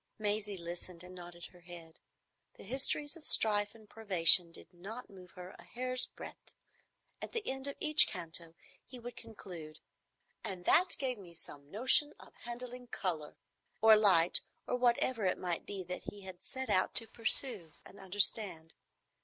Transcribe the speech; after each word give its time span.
Maisie 0.17 0.57
listened 0.57 1.03
and 1.03 1.13
nodded 1.13 1.45
her 1.51 1.59
head. 1.61 1.99
The 2.55 2.63
histories 2.63 3.15
of 3.15 3.23
strife 3.23 3.75
and 3.75 3.87
privation 3.87 4.51
did 4.51 4.73
not 4.73 5.11
move 5.11 5.29
her 5.35 5.55
a 5.59 5.63
hair's 5.63 6.07
breadth. 6.07 6.49
At 7.21 7.33
the 7.33 7.47
end 7.47 7.67
of 7.67 7.75
each 7.79 8.07
canto 8.07 8.55
he 8.83 8.97
would 8.97 9.15
conclude, 9.15 9.79
"And 10.43 10.65
that 10.65 10.95
gave 10.97 11.19
me 11.19 11.35
some 11.35 11.69
notion 11.69 12.15
of 12.19 12.33
handling 12.45 12.87
colour," 12.87 13.37
or 13.79 13.95
light, 13.95 14.41
or 14.65 14.75
whatever 14.75 15.23
it 15.25 15.37
might 15.37 15.67
be 15.67 15.83
that 15.83 16.05
he 16.09 16.21
had 16.21 16.41
set 16.41 16.71
out 16.71 16.95
to 16.95 17.05
pursue 17.07 17.73
and 17.85 17.99
understand. 17.99 18.73